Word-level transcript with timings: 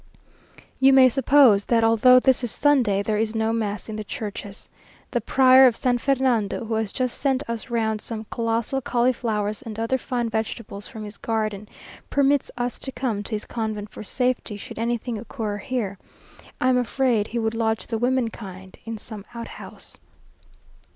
You 0.79 0.93
may 0.93 1.09
suppose, 1.09 1.65
that 1.65 1.83
although 1.83 2.19
this 2.19 2.43
is 2.43 2.49
Sunday, 2.49 3.03
there 3.03 3.19
is 3.19 3.35
no 3.35 3.53
mass 3.53 3.87
in 3.87 3.97
the 3.97 4.03
churches. 4.03 4.67
The 5.11 5.21
Prior 5.21 5.67
of 5.67 5.75
San 5.75 5.99
Fernando, 5.99 6.65
who 6.65 6.73
has 6.73 6.91
just 6.91 7.19
sent 7.19 7.43
us 7.47 7.69
round 7.69 8.01
some 8.01 8.25
colossal 8.31 8.81
cauliflowers 8.81 9.61
and 9.61 9.77
other 9.77 9.99
fine 9.99 10.27
vegetables 10.27 10.87
from 10.87 11.03
his 11.03 11.17
garden, 11.19 11.69
permits 12.09 12.49
us 12.57 12.79
to 12.79 12.91
come 12.91 13.21
to 13.21 13.31
his 13.33 13.45
convent 13.45 13.91
for 13.91 14.01
safety, 14.01 14.57
should 14.57 14.79
anything 14.79 15.19
occur 15.19 15.57
here,... 15.57 15.99
I 16.59 16.69
am 16.69 16.77
afraid 16.79 17.27
he 17.27 17.37
would 17.37 17.53
lodge 17.53 17.85
the 17.85 17.99
women 17.99 18.31
kind 18.31 18.75
in 18.85 18.97
some 18.97 19.23
outhouse. 19.35 19.99